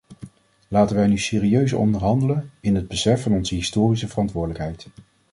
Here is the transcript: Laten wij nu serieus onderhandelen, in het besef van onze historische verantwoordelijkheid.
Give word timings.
Laten 0.67 0.95
wij 0.95 1.07
nu 1.07 1.17
serieus 1.17 1.73
onderhandelen, 1.73 2.51
in 2.59 2.75
het 2.75 2.87
besef 2.87 3.21
van 3.23 3.31
onze 3.33 3.55
historische 3.55 4.07
verantwoordelijkheid. 4.07 4.87